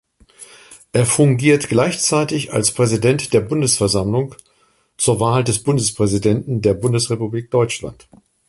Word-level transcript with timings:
Er 0.93 1.05
fungiert 1.05 1.69
gleichzeitig 1.69 2.51
als 2.53 2.73
Präsident 2.73 3.33
der 3.33 3.41
Bundesversammlung 3.41 4.33
zur 4.97 5.19
Wahl 5.19 5.43
des 5.43 5.61
Bundespräsidenten 5.61 6.63
der 6.63 6.73
Bundesrepublik 6.73 7.51
Deutschland. 7.51 8.07